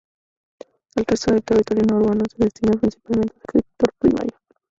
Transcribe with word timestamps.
El 0.95 1.05
resto 1.05 1.31
del 1.31 1.43
territorio 1.43 1.83
no 1.85 1.97
urbano 1.97 2.23
se 2.27 2.43
destina 2.43 2.71
principalmente 2.73 3.35
al 3.35 3.51
sector 3.61 3.93
primario. 3.99 4.35